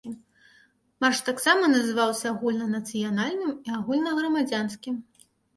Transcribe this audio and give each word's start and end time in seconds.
Марш 1.05 1.19
таксама 1.27 1.69
называўся 1.75 2.27
агульнанацыянальным 2.31 3.51
і 3.57 3.69
агульнаграмадзянскім. 3.81 4.95